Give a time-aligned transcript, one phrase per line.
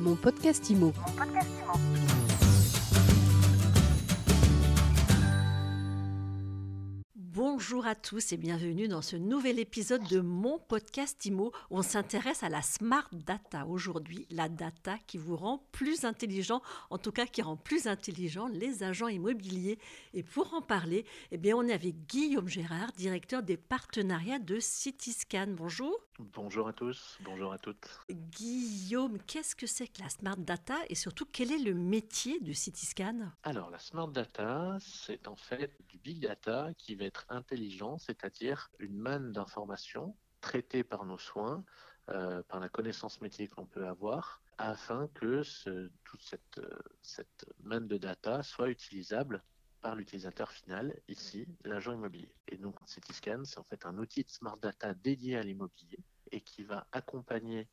[0.00, 0.94] Mon podcast IMO.
[7.14, 12.42] Bonjour à tous et bienvenue dans ce nouvel épisode de mon podcast IMO on s'intéresse
[12.42, 13.66] à la smart data.
[13.66, 18.48] Aujourd'hui, la data qui vous rend plus intelligent, en tout cas qui rend plus intelligent
[18.48, 19.78] les agents immobiliers.
[20.14, 24.58] Et pour en parler, eh bien, on est avec Guillaume Gérard, directeur des partenariats de
[24.60, 25.48] Cityscan.
[25.48, 25.94] Bonjour.
[26.20, 27.88] Bonjour à tous, bonjour à toutes.
[28.10, 32.52] Guillaume, qu'est-ce que c'est que la smart data et surtout quel est le métier de
[32.52, 33.30] Cityscan?
[33.42, 38.70] Alors la smart data, c'est en fait du big data qui va être intelligent, c'est-à-dire
[38.80, 41.64] une manne d'informations traitées par nos soins,
[42.10, 45.42] euh, par la connaissance métier que l'on peut avoir, afin que
[46.04, 49.42] toute cette, euh, cette manne de data soit utilisable
[49.80, 52.34] par l'utilisateur final, ici, l'agent immobilier.
[52.48, 55.98] Et donc, Cityscan, c'est en fait un outil de smart data dédié à l'immobilier
[56.32, 57.68] et qui va accompagner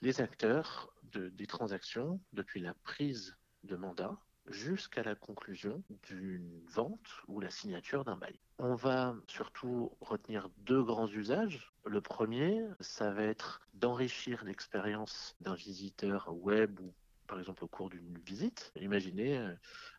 [0.00, 7.08] les acteurs de, des transactions depuis la prise de mandat jusqu'à la conclusion d'une vente
[7.28, 8.38] ou la signature d'un bail.
[8.58, 11.72] On va surtout retenir deux grands usages.
[11.84, 16.92] Le premier, ça va être d'enrichir l'expérience d'un visiteur web ou
[17.26, 18.72] par exemple au cours d'une visite.
[18.76, 19.54] Imaginez, euh,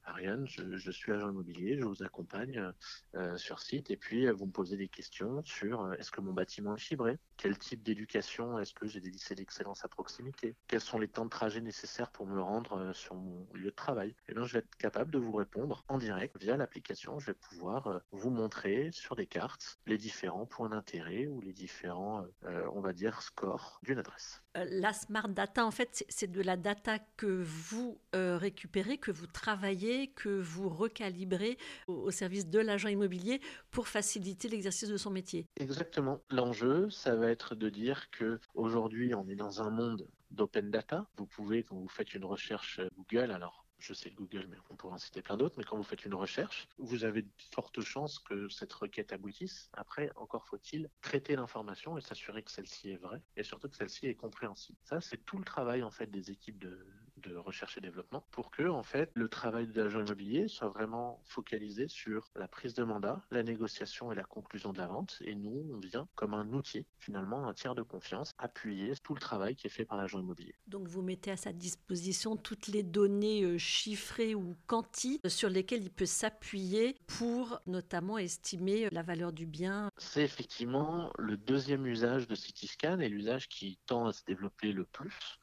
[0.05, 2.71] Ariane, je, suis agent immobilier, je vous accompagne
[3.15, 6.33] euh, sur site et puis euh, vous me posez des questions sur est-ce que mon
[6.33, 7.17] bâtiment est fibré?
[7.37, 10.55] Quel type d'éducation Est-ce que j'ai des lycées d'excellence à proximité?
[10.67, 14.09] Quels sont les temps de trajet nécessaires pour me rendre sur mon lieu de travail?
[14.09, 17.19] Et eh bien, je vais être capable de vous répondre en direct via l'application.
[17.19, 22.25] Je vais pouvoir vous montrer sur des cartes les différents points d'intérêt ou les différents,
[22.43, 24.43] on va dire, scores d'une adresse.
[24.55, 29.25] La smart data, en fait, c'est de la data que vous euh, récupérez, que vous
[29.25, 33.41] travaillez, que vous recalibrez au, service de l'agent immobilier
[33.71, 35.47] pour faciliter l'exercice de son métier.
[35.57, 36.21] Exactement.
[36.29, 41.07] L'enjeu, ça va être de dire que aujourd'hui, on est dans un monde d'open data.
[41.17, 44.93] Vous pouvez, quand vous faites une recherche Google, alors je sais Google, mais on pourrait
[44.93, 48.17] en citer plein d'autres, mais quand vous faites une recherche, vous avez de fortes chances
[48.17, 49.69] que cette requête aboutisse.
[49.73, 54.07] Après, encore faut-il traiter l'information et s'assurer que celle-ci est vraie et surtout que celle-ci
[54.07, 54.77] est compréhensible.
[54.83, 56.87] Ça, c'est tout le travail en fait des équipes de,
[57.23, 61.21] de recherche et développement pour que en fait le travail de l'agent immobilier soit vraiment
[61.25, 65.17] focalisé sur la prise de mandat, la négociation et la conclusion de la vente.
[65.21, 69.19] Et nous, on vient comme un outil, finalement, un tiers de confiance, appuyer tout le
[69.19, 70.55] travail qui est fait par l'agent immobilier.
[70.67, 75.83] Donc vous mettez à sa disposition toutes les données euh, chiffrées ou quanti sur lesquelles
[75.83, 79.89] il peut s'appuyer pour notamment estimer la valeur du bien.
[79.97, 84.85] C'est effectivement le deuxième usage de Cityscan et l'usage qui tend à se développer le
[84.85, 85.39] plus.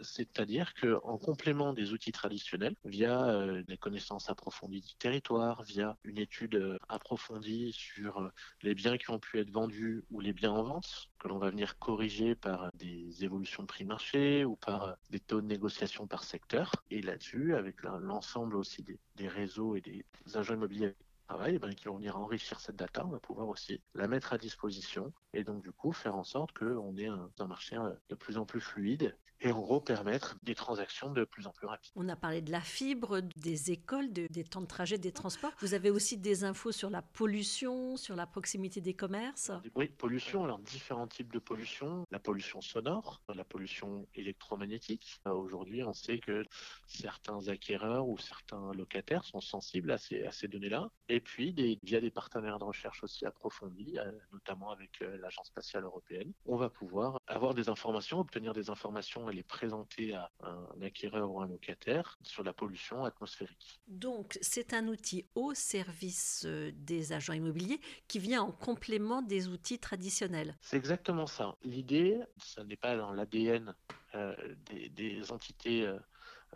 [0.00, 6.18] C'est-à-dire qu'en complément des outils traditionnels, via euh, des connaissances approfondies du territoire, via une
[6.18, 8.28] étude euh, approfondie sur euh,
[8.62, 11.50] les biens qui ont pu être vendus ou les biens en vente, que l'on va
[11.50, 16.24] venir corriger par des évolutions de prix marché ou par des taux de négociation par
[16.24, 16.72] secteur.
[16.90, 20.04] Et là-dessus, avec l'ensemble aussi des, réseaux et des
[20.34, 20.94] agents immobiliers
[21.32, 24.38] travail, ben, qui vont venir enrichir cette data, on va pouvoir aussi la mettre à
[24.38, 27.76] disposition et donc du coup faire en sorte qu'on ait un, marché
[28.08, 31.66] de plus en plus fluide et en gros permettre des transactions de plus en plus
[31.66, 31.92] rapides.
[31.96, 35.52] On a parlé de la fibre, des écoles, de, des temps de trajet, des transports.
[35.60, 40.44] Vous avez aussi des infos sur la pollution, sur la proximité des commerces Oui, pollution,
[40.44, 42.06] alors différents types de pollution.
[42.10, 45.20] La pollution sonore, la pollution électromagnétique.
[45.26, 46.44] Euh, aujourd'hui, on sait que
[46.86, 50.88] certains acquéreurs ou certains locataires sont sensibles à ces, à ces données-là.
[51.08, 55.84] Et puis, des, via des partenaires de recherche aussi approfondis, euh, notamment avec l'Agence spatiale
[55.84, 60.82] européenne, on va pouvoir avoir des informations, obtenir des informations et les présenter à un
[60.82, 63.80] acquéreur ou un locataire sur la pollution atmosphérique.
[63.88, 69.48] Donc, c'est un outil au service euh, des agents immobiliers qui vient en complément des
[69.48, 70.56] outils traditionnels.
[70.60, 71.56] C'est exactement ça.
[71.62, 73.74] L'idée, ce n'est pas dans l'ADN
[74.14, 74.34] euh,
[74.70, 75.98] des, des, entités euh,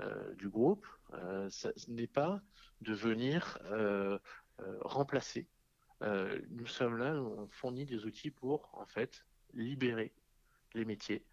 [0.00, 2.43] euh, du groupe, euh, ce n'est pas
[2.82, 3.58] de venir
[4.82, 5.48] remplacer
[6.50, 10.12] nous sommes là, on fournit des outils pour en fait libérer
[10.75, 11.25] les métiers.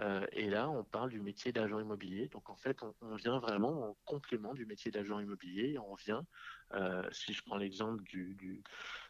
[0.00, 2.28] Euh, et là, on parle du métier d'agent immobilier.
[2.28, 5.78] Donc en fait, on, vient vraiment en complément du métier d'agent immobilier.
[5.78, 6.26] On vient,
[6.72, 8.62] euh, si je prends l'exemple du, de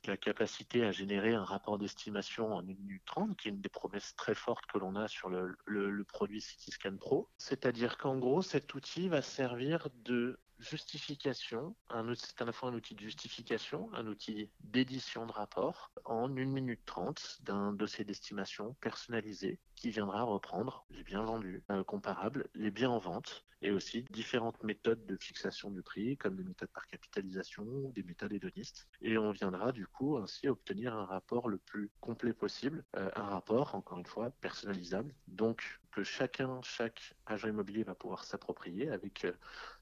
[0.06, 3.68] la capacité à générer un rapport d'estimation en 1 minute 30, qui est une des
[3.68, 7.28] promesses très fortes que l'on a sur le produit Cityscan Pro.
[7.38, 11.74] C'est-à-dire qu'en gros, cet outil va servir de justification,
[12.14, 16.44] c'est à la fois un outil de justification, un outil d'édition de rapport en 1
[16.44, 22.70] minute 30 d'un dossier d'estimation personnalisé qui viendra reprendre les biens vendus euh, comparables, les
[22.70, 26.86] biens en vente et aussi différentes méthodes de fixation du prix, comme des méthodes par
[26.86, 28.88] capitalisation, des méthodes hédonistes.
[29.00, 33.24] Et on viendra du coup ainsi obtenir un rapport le plus complet possible, euh, un
[33.24, 39.24] rapport, encore une fois, personnalisable, donc que chacun, chaque agent immobilier va pouvoir s'approprier avec,
[39.24, 39.32] euh,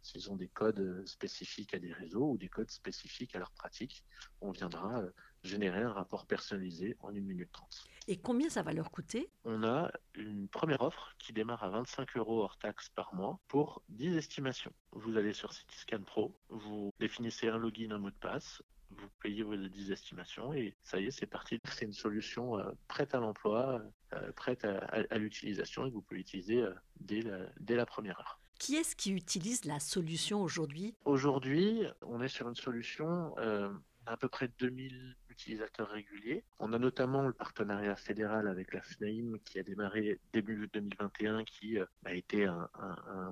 [0.02, 4.04] s'ils ont des codes spécifiques à des réseaux ou des codes spécifiques à leurs pratiques,
[4.40, 5.02] on viendra
[5.42, 7.84] générer un rapport personnalisé en 1 minute 30.
[8.08, 9.30] Et combien ça va leur coûter?
[9.44, 13.82] On a une première offre qui démarre à 25 euros hors taxe par mois pour
[13.90, 14.72] 10 estimations.
[14.92, 19.42] Vous allez sur Cityscan Pro, vous définissez un login, un mot de passe, vous payez
[19.42, 21.60] vos 10 estimations et ça y est, c'est parti.
[21.78, 23.82] C'est une solution euh, prête à l'emploi,
[24.14, 27.84] euh, prête à, à, à l'utilisation et vous pouvez utiliser euh, dès, la, dès la
[27.84, 28.40] première heure.
[28.58, 30.96] Qui est-ce qui utilise la solution aujourd'hui?
[31.04, 33.70] Aujourd'hui, on est sur une solution euh,
[34.06, 36.44] à peu près 2000 utilisateurs réguliers.
[36.58, 41.78] On a notamment le partenariat fédéral avec la FNAIM qui a démarré début 2021, qui
[41.78, 42.68] euh, a été un,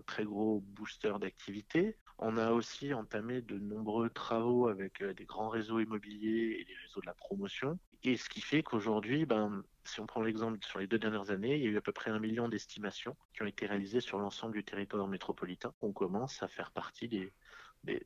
[0.06, 1.96] très gros booster d'activité.
[2.18, 6.76] On a aussi entamé de nombreux travaux avec euh, des grands réseaux immobiliers et des
[6.84, 7.76] réseaux de la promotion.
[8.04, 11.56] Et ce qui fait qu'aujourd'hui, ben, si on prend l'exemple sur les deux dernières années,
[11.56, 14.18] il y a eu à peu près un million d'estimations qui ont été réalisées sur
[14.18, 15.74] l'ensemble du territoire métropolitain.
[15.82, 17.32] On commence à faire partie des,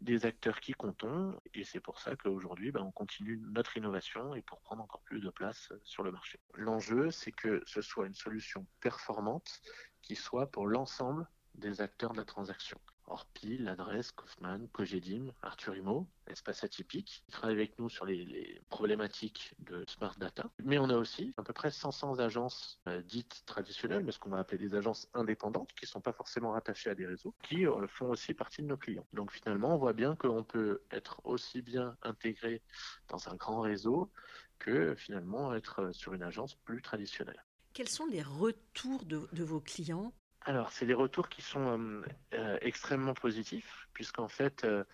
[0.00, 4.43] des, acteurs qui comptons et c'est pour ça qu'aujourd'hui ben, on continue notre innovation et
[4.43, 6.38] pour prendre encore plus de place sur le marché.
[6.55, 9.61] L'enjeu c'est que ce soit une solution performante
[10.03, 12.79] qui soit pour l'ensemble des acteurs de la transaction.
[13.10, 19.52] Orpi, l'adresse, Kaufmann, Cogedim, Arthur Imo, Espace Atypique, qui travaillent avec nous sur les, problématiques
[19.58, 20.50] de Smart Data.
[20.62, 24.30] Mais on a aussi à peu près 500 agences euh, dites traditionnelles, mais ce qu'on
[24.30, 27.66] va appeler des agences indépendantes, qui ne sont pas forcément rattachées à des réseaux, qui
[27.66, 29.06] euh, font aussi partie de nos clients.
[29.12, 32.62] Donc finalement, on voit bien qu'on peut être aussi bien intégré
[33.08, 34.10] dans un grand réseau
[34.58, 37.44] que finalement être sur une agence plus traditionnelle.
[37.72, 40.12] Quels sont les retours de vos clients?
[40.42, 42.02] Alors, c'est des retours qui sont
[42.32, 44.84] euh, extrêmement positifs, puisqu'en fait, euh,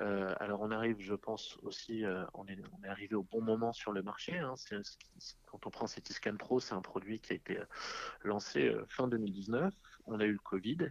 [0.00, 2.04] euh, alors on arrive, je pense aussi,
[2.34, 4.36] on, est, on est arrivé au bon moment sur le marché.
[4.38, 4.54] Hein.
[5.46, 7.58] Quand on prend Cityscan Pro, c'est un produit qui a été
[8.24, 9.72] lancé fin 2019.
[10.06, 10.90] On a eu le Covid,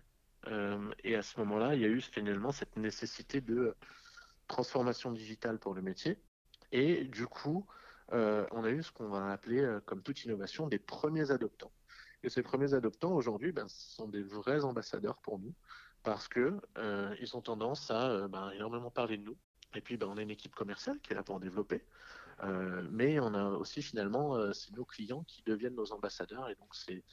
[1.03, 3.75] et à ce moment-là, il y a eu finalement cette nécessité de
[4.47, 6.18] transformation digitale pour le métier.
[6.71, 7.68] Et du coup,
[8.11, 11.71] on a eu ce qu'on va appeler, comme toute innovation, des premiers adoptants.
[12.25, 15.54] Et ces premiers adoptants aujourd'hui, ben, sont des vrais ambassadeurs pour nous
[16.01, 19.38] parce que euh, ils ont tendance à euh, ben, énormément parler de nous.
[19.75, 21.83] Et puis, ben, on a une équipe commerciale qui est là pour en développer.
[22.44, 26.50] Euh, mais on a aussi finalement, euh, c'est nos clients qui deviennent nos ambassadeurs.
[26.50, 27.04] Et donc, c'est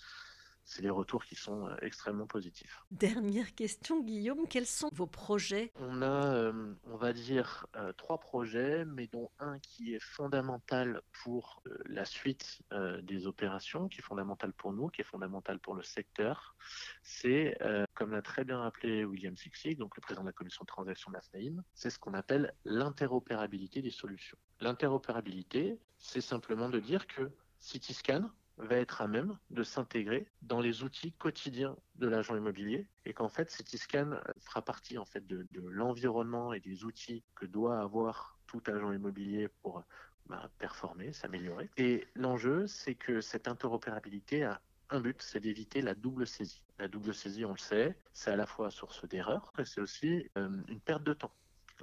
[0.65, 2.83] c'est les retours qui sont euh, extrêmement positifs.
[2.91, 5.73] Dernière question, Guillaume, quels sont vos projets?
[5.77, 11.03] On a, euh, on va dire, euh, trois projets, mais dont un qui est fondamental
[11.23, 15.59] pour euh, la suite euh, des opérations, qui est fondamental pour nous, qui est fondamental
[15.59, 16.57] pour le secteur.
[17.03, 20.63] C'est, euh, comme l'a très bien rappelé William Sixig, donc le président de la commission
[20.63, 24.39] de transaction de la FNAIM, c'est ce qu'on appelle l'interopérabilité des solutions.
[24.61, 28.31] L'interopérabilité, c'est simplement de dire que Cityscan,
[28.67, 33.29] va être à même de s'intégrer dans les outils quotidiens de l'agent immobilier et qu'en
[33.29, 38.63] fait Cityscan fera partie en fait de, l'environnement et des outils que doit avoir tout
[38.67, 39.83] agent immobilier pour
[40.27, 41.71] bah, performer, s'améliorer.
[41.77, 44.61] Et l'enjeu, c'est que cette interopérabilité a
[44.91, 46.63] un but, c'est d'éviter la double saisie.
[46.79, 50.29] La double saisie, on le sait, c'est à la fois source d'erreur et c'est aussi
[50.37, 51.33] euh, une perte de temps.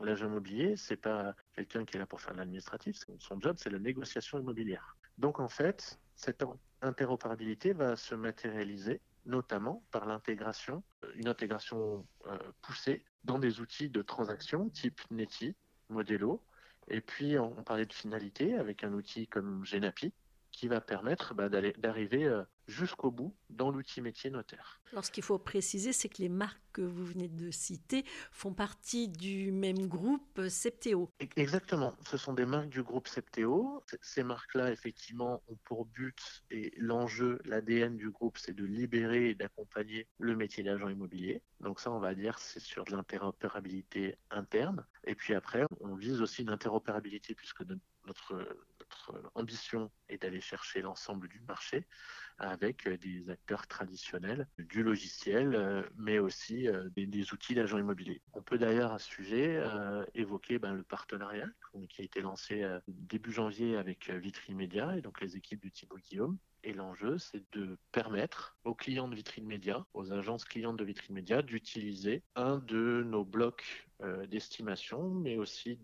[0.04, 3.00] L'agent immobilier, c'est pas quelqu'un qui est là pour faire de l'administratif.
[3.18, 4.96] Son job, c'est la négociation immobilière.
[5.18, 6.44] Donc, en fait, cette
[6.82, 10.84] interopérabilité va se matérialiser notamment par l'intégration,
[11.16, 15.56] une intégration euh, poussée dans des outils de transaction type Neti,
[15.90, 16.44] Modelo,
[16.90, 20.14] et puis on parlait de finalité avec un outil comme Genapi
[20.60, 24.82] qui va permettre bah, d'arriver euh, jusqu'au bout dans l'outil métier notaire.
[24.92, 28.54] Alors ce qu'il faut préciser, c'est que les marques que vous venez de citer font
[28.54, 31.14] partie du même groupe Septéo.
[31.38, 33.86] Exactement, ce sont des marques du groupe Septéo.
[34.02, 39.36] Ces marques-là, effectivement, ont pour but et l'enjeu, l'ADN du groupe, c'est de libérer et
[39.36, 41.42] d'accompagner le métier d'agent immobilier.
[41.62, 44.86] Donc ça, on va dire, c'est sur de l'interopérabilité interne.
[45.06, 47.64] Et puis après, on vise aussi une interopérabilité puisque
[48.06, 48.36] notre,
[48.82, 49.90] notre ambition
[50.20, 51.86] d'aller chercher l'ensemble du marché
[52.38, 58.22] avec des acteurs traditionnels du logiciel, mais aussi des, des outils d'agents immobiliers.
[58.34, 61.48] On peut d'ailleurs à ce sujet euh, évoquer ben, le partenariat
[61.90, 65.72] qui a été lancé euh, début janvier avec Vitrine Média et donc les équipes du
[65.72, 66.38] Thibaut Guillaume.
[66.64, 71.16] Et l'enjeu, c'est de permettre aux clients de Vitrine Média, aux agences clientes de Vitrine
[71.16, 75.78] Média, d'utiliser un de nos blocs euh, d'estimation, mais aussi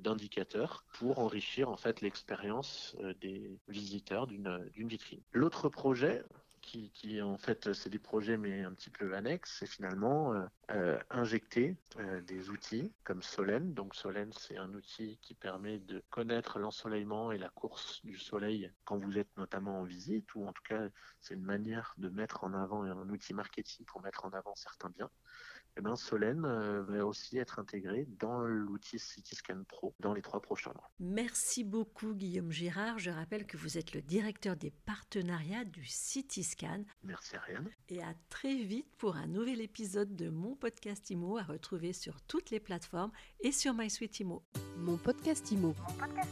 [0.00, 5.20] d'indicateurs pour enrichir en fait l'expérience euh, des visiteurs d'une vitrine.
[5.32, 6.22] L'autre projet
[6.62, 10.34] qui, en fait, c'est des projets mais un petit peu annexes, c'est finalement
[10.70, 11.76] euh, injecter
[12.26, 13.72] des outils comme Solène.
[13.72, 18.70] Donc Solène, c'est un outil qui permet de connaître l'ensoleillement et la course du soleil
[18.84, 20.88] quand vous êtes notamment en visite, ou en tout cas,
[21.20, 24.90] c'est une manière de mettre en avant un outil marketing pour mettre en avant certains
[24.90, 25.10] biens
[25.76, 30.40] eh ben, Solène euh, va aussi être intégrée dans l'outil CityScan Pro dans les trois
[30.40, 30.90] prochains mois.
[30.98, 32.98] Merci beaucoup Guillaume Girard.
[32.98, 36.84] Je rappelle que vous êtes le directeur des partenariats du CityScan.
[37.04, 37.68] Merci Ariane.
[37.88, 42.20] Et à très vite pour un nouvel épisode de mon podcast IMO à retrouver sur
[42.22, 44.42] toutes les plateformes et sur MySuite IMO.
[44.78, 45.74] Mon podcast IMO.
[45.88, 46.30] Mon podcast